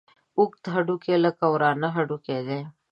اوږده 0.37 0.69
هډوکي 0.75 1.13
لکه 1.25 1.43
د 1.47 1.51
ورانه 1.53 1.87
هډوکي 1.95 2.39
دي. 2.47 2.59